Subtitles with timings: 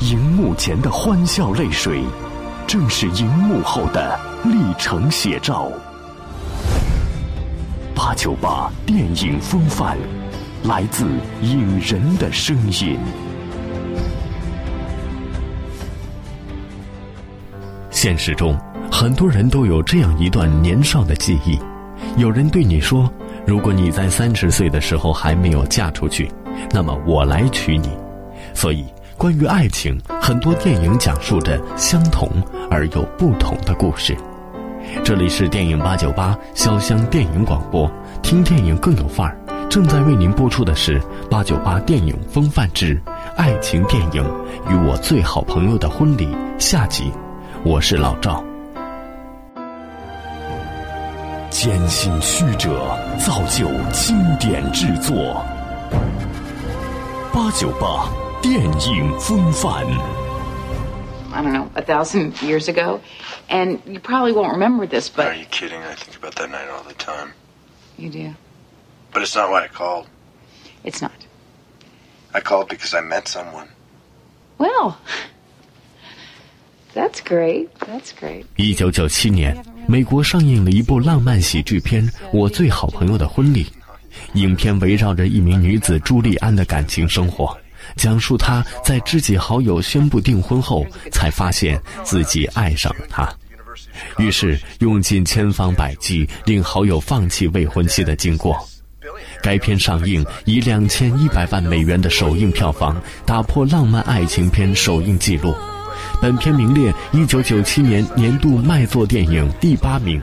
[0.00, 2.02] 荧幕前的欢笑泪水，
[2.66, 5.70] 正是荧幕后的历程写照。
[7.94, 9.98] 八九八电影风范，
[10.64, 11.04] 来自
[11.42, 12.98] 影人的声音。
[17.90, 18.58] 现实中，
[18.90, 21.58] 很多人都有这样一段年少的记忆。
[22.16, 23.12] 有人对你说
[23.46, 26.32] ：“如果你在三十岁的时候还没有嫁出去，
[26.72, 27.90] 那么我来娶你。”
[28.54, 28.86] 所以。
[29.20, 32.26] 关于爱情，很多电影讲述着相同
[32.70, 34.16] 而又不同的故事。
[35.04, 37.86] 这里是电影八九八潇湘电影广播，
[38.22, 39.36] 听电影更有范儿。
[39.68, 40.98] 正在为您播出的是
[41.30, 42.98] 八九八电影风范之
[43.36, 44.24] 爱情电影
[44.70, 47.12] 与我最好朋友的婚礼下集。
[47.62, 48.42] 我是老赵。
[51.50, 55.44] 艰辛曲折造就经典制作，
[57.34, 58.08] 八九八。
[58.42, 59.86] 电影风范。
[61.32, 63.00] I don't know, a thousand years ago.
[63.48, 65.26] And you probably won't remember this, but.
[65.26, 65.80] Are you kidding?
[65.82, 67.32] I think about that night all the time.
[67.96, 68.34] You do?
[69.12, 70.06] But it's not why I called.
[70.84, 71.12] It's not.
[72.32, 73.68] I called because I met someone.
[74.58, 74.96] Well,
[76.94, 77.68] that's great.
[77.80, 78.46] That's great.
[78.56, 83.64] 一九九七年，美国上映了一部浪漫喜剧片《我最好朋友的婚礼》。
[84.34, 87.56] 影片围绕着一名女子朱莉安的感情生活。
[87.96, 93.28] 讲述他在知己好友宣布订婚后，才发现自己爱上了他，
[94.18, 98.56] 于是用尽千方百计令好友放弃未婚妻的经过。
[99.42, 105.54] 该片上映以两千一百万美元的首映票房，打破浪漫爱情片首映纪录。
[106.20, 110.20] 本片名列一九九七年年度卖座电影第八名。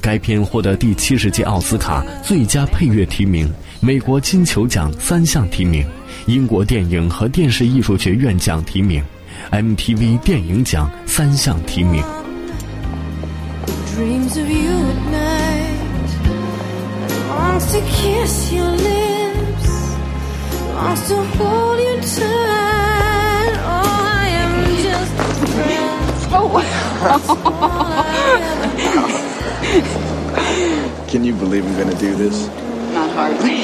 [0.00, 3.50] 该片获得第七十届奥斯卡最佳配乐提名，
[3.80, 5.84] 美国金球奖三项提名。
[6.26, 9.02] 英国电影和电视艺术学院奖提名
[9.50, 12.02] ，MTV 电影奖三项提名。
[31.09, 32.47] Can you believe I'm gonna do this?
[32.93, 33.63] Not hardly.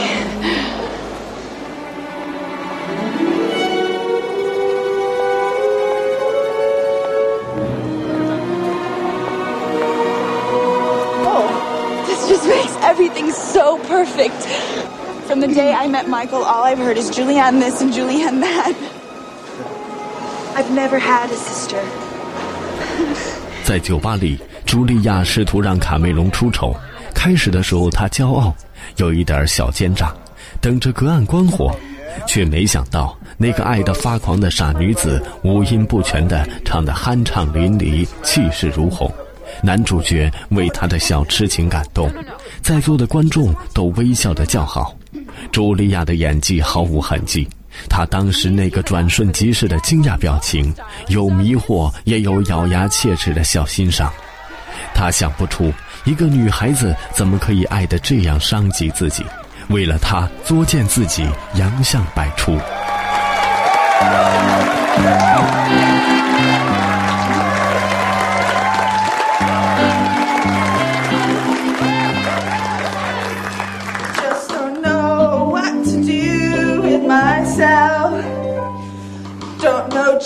[12.99, 14.41] everything so perfect.
[15.27, 18.75] From the day I met Michael, all I've heard is Julianne this and Julianne that.
[20.55, 21.81] I've never had a sister.
[23.63, 26.74] 在酒吧里， 茱莉亚试图让卡梅隆出丑。
[27.14, 28.54] 开始的时候，她骄傲，
[28.96, 30.12] 有一点小奸诈，
[30.60, 31.74] 等着隔岸观火，
[32.26, 39.10] 却没想到那个爱得发狂的傻女子五音不全的唱得酣畅淋漓，气势如虹。
[39.62, 42.12] 男主角为他的小痴情感动，
[42.60, 44.96] 在座的观众都微笑的叫好。
[45.52, 47.48] 茱莉亚的演技毫无痕迹，
[47.88, 50.74] 她当时那个转瞬即逝的惊讶表情，
[51.08, 54.12] 有迷惑，也有咬牙切齿的小欣赏。
[54.94, 55.72] 她想不出
[56.04, 59.24] 一个女孩子怎么可以爱得这样伤及自己，
[59.68, 62.58] 为了他作践自己，洋相百出。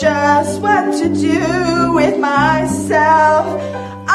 [0.01, 3.47] just what to do with myself.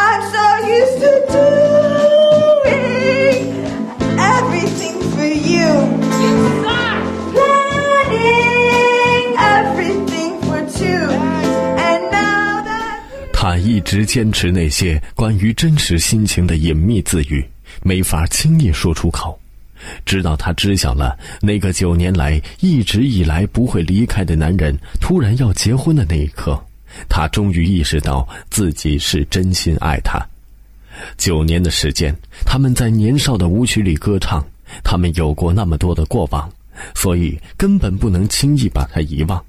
[0.06, 2.84] I'm so used to doing
[4.20, 5.70] everything for you.
[7.34, 11.08] Planning everything for two.
[11.78, 13.00] And now that
[13.32, 17.50] 他一直坚持那些关于真实心情的隐秘自语，
[17.82, 19.40] 没法轻易说出口。
[20.06, 26.62] 直到他知晓了那个九年来一直以来不会离开的男人突然要结婚的那一刻，
[27.10, 30.20] 他终于意识到自己是真心爱他。
[31.18, 34.46] 九年的时间，他们在年少的舞曲里歌唱，
[34.84, 36.52] 他们有过那么多的过往，
[36.96, 39.44] 所以根本不能轻易把他遗忘。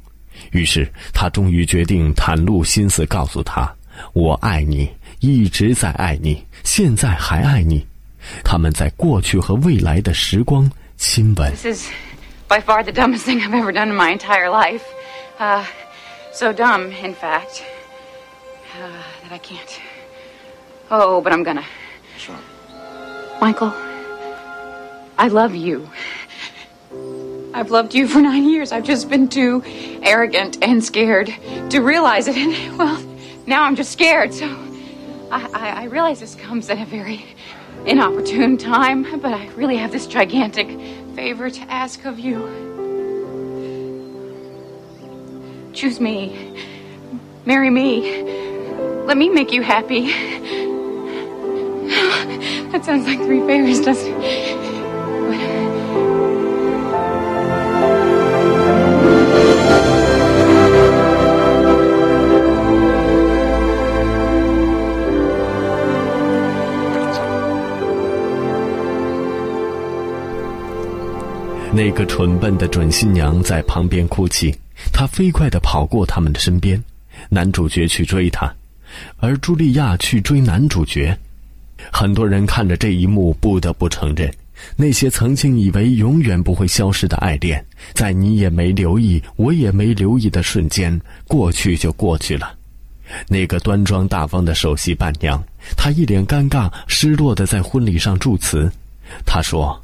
[0.52, 3.70] 于是，他终于决定袒露心思，告诉他
[4.14, 4.88] ：“我爱你，
[5.20, 7.86] 一直在爱你，现在还爱你。”
[8.42, 11.52] 他们在过去和未来的时光亲吻。
[12.48, 14.82] By far the dumbest thing I've ever done in my entire life.
[15.38, 15.62] Uh,
[16.34, 17.64] so dumb, in fact,
[18.76, 19.80] uh, that I can't.
[20.90, 21.64] Oh, but I'm gonna.
[22.18, 22.36] Sure.
[23.40, 23.72] Michael,
[25.16, 25.88] I love you.
[27.54, 28.72] I've loved you for nine years.
[28.72, 29.62] I've just been too
[30.02, 31.32] arrogant and scared
[31.70, 32.36] to realize it.
[32.36, 33.00] And, well,
[33.46, 34.34] now I'm just scared.
[34.34, 34.46] So
[35.30, 37.24] I, I, I realize this comes at a very
[37.86, 40.68] inopportune time, but I really have this gigantic
[41.14, 42.73] favor to ask of you.
[45.74, 46.54] Choose me.
[47.44, 48.22] Marry me.
[49.06, 50.06] Let me make you happy.
[52.70, 54.54] That sounds like three favors, doesn't it?
[71.74, 74.54] 那个蠢笨的准新娘在旁边哭泣，
[74.92, 76.82] 他飞快地跑过他们的身边。
[77.28, 78.52] 男主角去追他，
[79.18, 81.16] 而茱莉亚去追男主角。
[81.92, 84.32] 很多人看着这一幕，不得不承认，
[84.76, 92.54] 那些曾经以为永远不会消失的爱恋，在你也没留意，我也没留意的瞬间，过去就过去了。
[93.28, 95.42] 那个端庄大方的首席伴娘，
[95.76, 98.70] 她一脸尴尬、失落的在婚礼上祝词。
[99.24, 99.80] 她说：“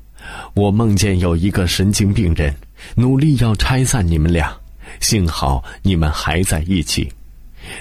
[0.55, 2.55] 我梦见有一个神经病人，
[2.94, 4.56] 努力要拆散你们俩，
[5.00, 7.13] 幸好你们还在一起。”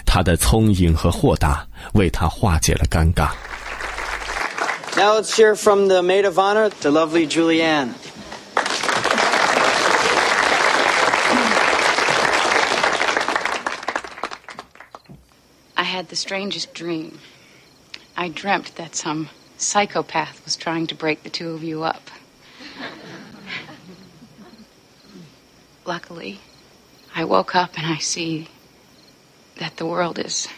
[0.05, 3.31] 她的聪颖和豁达为她化解了尴尬。
[4.97, 7.95] Now let's hear from the maid of honor, the lovely Julianne.
[15.77, 17.19] I had the strangest dream.
[18.17, 19.29] I dreamt that some
[19.59, 22.11] psychopath was trying to break the two of you up.
[25.85, 26.39] Luckily,
[27.19, 28.49] I woke up and I see
[29.59, 30.49] that the world is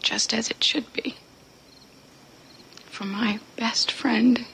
[0.00, 1.16] just as it should be.
[2.90, 4.44] For my best friend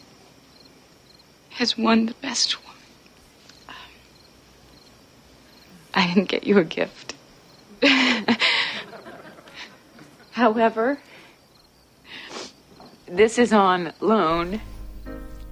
[1.51, 2.67] has won the best woman.
[5.95, 7.15] I didn't get you a gift.
[10.33, 10.99] However,
[13.07, 14.61] this is on loan.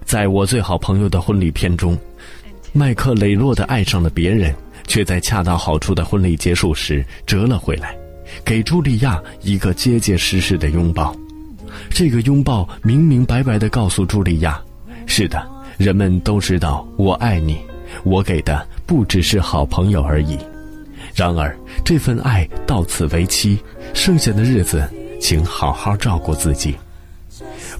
[0.05, 1.99] 在我最好朋友的婚礼片中，
[2.73, 4.55] 麦克磊落的爱上了别人，
[4.90, 7.96] 却在恰到好处的婚礼结束时折了回来，
[8.44, 11.14] 给茱莉亚一个结结实实的拥抱。
[11.90, 14.60] 这个拥抱明明白白的告诉茱莉亚
[15.06, 15.48] ：“是的，
[15.78, 17.60] 人们都知道我爱你，
[18.02, 20.36] 我给的不只是好朋友而已。
[21.14, 23.60] 然而，这份爱到此为期，
[23.94, 24.90] 剩下的日子，
[25.20, 26.74] 请好好照顾自己。”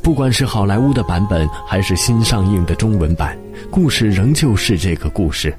[0.01, 3.37] 不管是好莱坞的版本，还是新上映的中文版，
[3.69, 5.53] 故事仍旧是这个故事。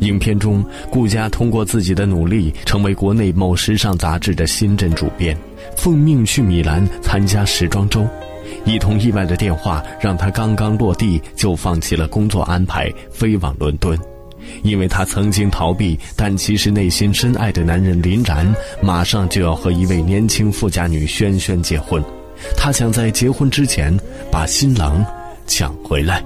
[0.00, 5.36] 影片中，顾佳通过自己的努力，成为国内某时尚杂志的新任主编，
[5.76, 8.06] 奉命去米兰参加时装周。
[8.64, 13.98] 一通意外的电话，让他刚刚落地就放弃了工作安排，飞往伦敦。
[14.62, 18.52] 因为他曾经逃避，但其实内心深爱的男人林然，
[18.82, 22.02] 马上就要和一位年轻富家女萱萱结婚。
[22.56, 23.94] 他想在结婚之前
[24.32, 25.04] 把新郎
[25.46, 26.24] 抢回来。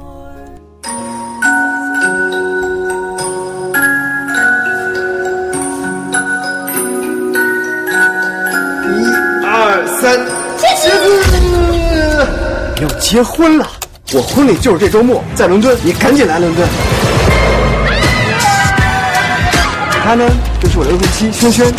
[13.04, 13.68] 结婚了，
[14.14, 16.66] 我婚礼就是这周末，在伦敦，你赶紧来伦敦。
[20.02, 20.24] 她呢，
[20.58, 21.70] 就是我的未婚妻萱萱。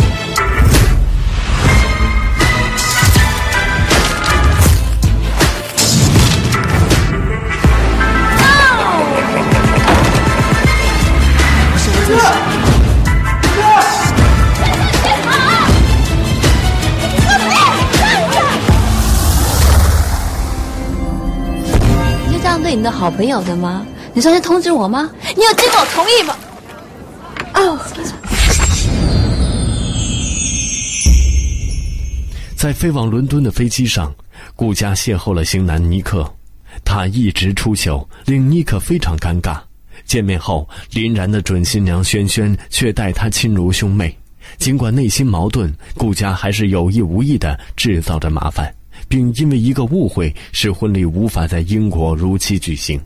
[22.66, 23.86] 对你的好朋友的吗？
[24.12, 25.08] 你上去通知我吗？
[25.38, 26.36] 你有经过我同意吗？
[27.54, 27.80] 哦，
[32.58, 34.12] 在飞往伦敦的飞机上，
[34.56, 36.28] 顾佳邂逅了型男尼克，
[36.84, 39.60] 他一直出糗，令尼克非常尴尬。
[40.04, 44.18] 见面后，林然的准新娘萱萱却待他亲如兄妹。
[44.58, 48.74] 尽管内心矛盾，顾佳还是有意无意的制造着麻烦，
[49.08, 53.00] 并因为一个误会，使婚礼无法在英国如期举行。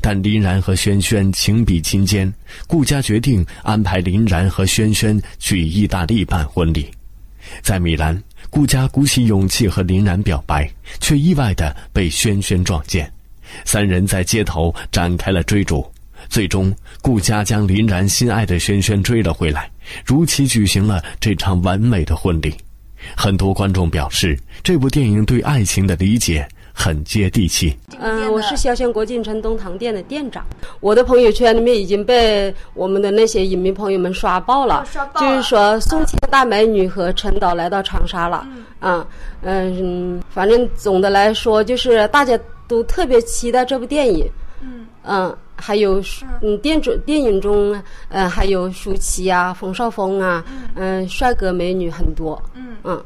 [0.00, 2.32] 但林然和轩轩情比金坚，
[2.66, 6.90] 顾佳决定安排林然和轩轩去意大利办婚礼。
[7.62, 10.68] 在米兰，顾佳鼓起勇气和林然表白，
[11.00, 13.10] 却意外的被轩轩撞见。
[13.64, 15.86] 三人在街头展开了追逐，
[16.28, 19.70] 最终顾佳将林然心爱的轩轩追了回来，
[20.04, 22.52] 如期举行了这场完美的婚礼。
[23.16, 27.76] 很多观众表示，这部电影对爱情的理解很接地气。
[27.98, 30.44] 嗯，我是潇湘国进城东堂店的店长。
[30.80, 34.86] 我的朋友圈里面已经被我们的那些影迷朋友们刷爆了，
[35.18, 38.46] 就是说宋茜大美女和陈导来到长沙了。
[38.80, 39.04] 嗯
[39.42, 42.38] 嗯，反正总的来说，就是大家
[42.68, 44.30] 都特别期待这部电影。
[44.62, 46.02] 嗯嗯，还有
[46.42, 52.40] 嗯电中电影中，呃还有舒淇啊、冯绍峰啊，嗯帅哥美女很多。
[52.54, 53.02] 嗯嗯。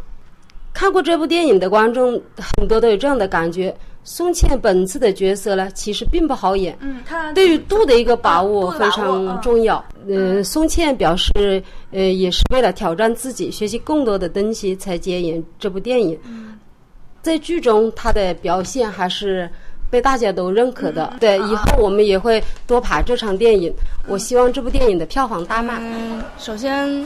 [0.74, 6.74] 看过这部电影的观众很多都有这样的感觉：宋茜本次的角色呢，其实并不好演。
[6.80, 9.84] 嗯，她对于度的一个把握非常重要。
[10.08, 16.18] 嗯，宋茜表示，呃，也是为了挑战自己，学习更多的东西才接演这部电影。
[16.24, 16.58] 嗯
[17.20, 19.48] 在剧中，她的表现还是
[19.92, 21.12] 被大家都认可的。
[21.20, 23.70] 对，以后我们也会多拍这场电影。
[24.08, 25.74] 我希望这部电影的票房大卖。
[25.78, 27.04] 嗯首先。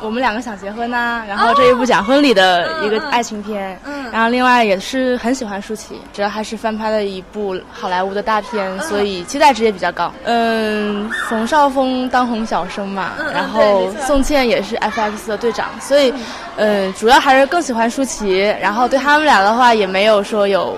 [0.00, 10.12] 我们两个想结婚呐，然后这一部讲婚礼的一个爱情片，嗯然后另外也是很喜欢舒淇，主要还是翻拍了一部好莱坞的大片，所以期待值也比较高。
[10.24, 16.12] 嗯，冯绍峰当红小生嘛，然后宋茜也是 FX 的队长，所以，
[16.56, 20.76] 嗯，主要还是更喜欢舒淇，然后对他们俩的话也没有说有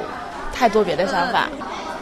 [0.56, 1.48] 太多别的想法。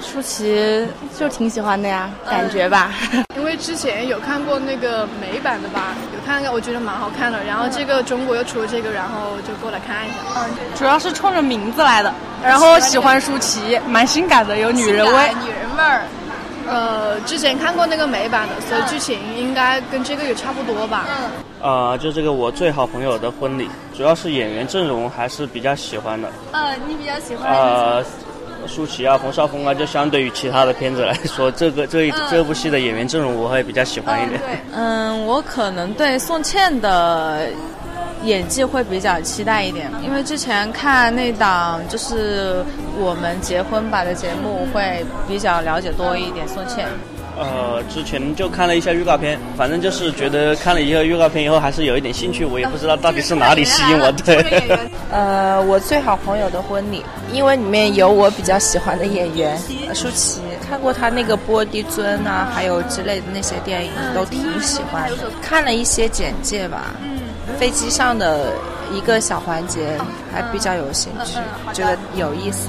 [0.03, 0.87] 舒淇
[1.19, 2.93] 就挺喜欢的呀，感觉吧。
[3.37, 7.43] 因为之前有看过那个美版的吧，有看个，我觉得蛮好看的。
[7.43, 10.17] 然后这个中国又出了这个，然后就过来看一下。
[10.37, 12.13] 嗯，主要是冲着名字来的。
[12.45, 15.13] 然后喜欢舒淇，蛮性感的，有女人味。
[15.43, 16.03] 女人味儿。
[16.69, 21.07] 呃，之前看过那个美版的，所以剧情应该跟这个也差不多吧。
[21.09, 21.31] 嗯。
[21.63, 26.29] 呃，就这个我最好朋友的婚礼，主要是演员阵容还是比较喜欢的。
[26.53, 27.51] 呃，你比较喜欢？
[27.51, 28.05] 呃。
[28.66, 34.40] 舒淇啊，冯绍峰啊，就相对于其他的片子来说，这个这一这部戏的演员阵容我会比较喜欢一点。
[34.75, 37.47] 嗯，我可能对宋茜的
[38.25, 42.64] 演技会比较期待一点，因为之前看那档就是
[42.99, 46.87] 我们结婚吧的节目，会比较了解多一点宋茜。
[47.37, 52.45] 呃，之前就看了一下预告片，反正就是觉得看了一个预告片以后，还是有一点兴趣。
[52.45, 54.45] 我也不知道到底是哪里吸引我的。
[55.11, 59.59] 呃，我最好朋友的婚礼，因为里面有我比较喜欢的演员
[59.95, 65.17] 舒淇，看过她那个《波迪尊》啊，还有之类的那些电影，都挺喜欢的。
[65.43, 66.95] 看了一些简介吧，
[67.59, 68.53] 飞机上的
[68.93, 69.99] 一个小环节
[70.33, 71.38] 还比较有兴趣，
[71.73, 72.69] 觉得有意思。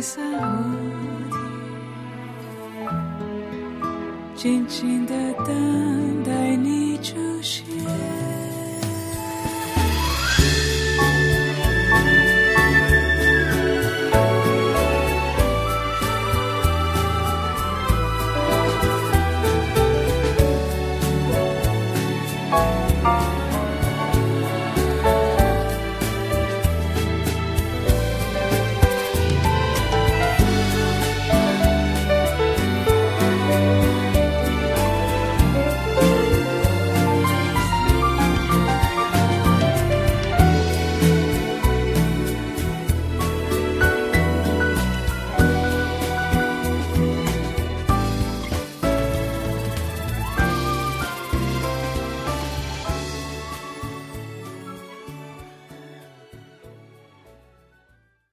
[0.00, 0.32] 彩色蝴
[1.30, 1.36] 蝶，
[4.34, 5.14] 静静的
[5.44, 8.19] 等待你出现。